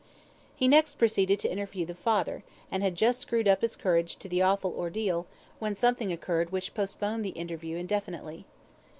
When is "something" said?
5.75-6.11